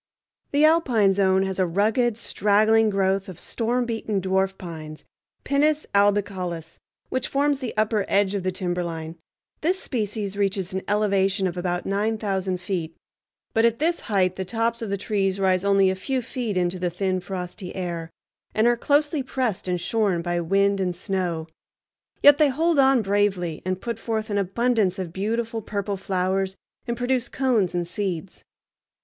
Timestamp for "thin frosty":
16.89-17.75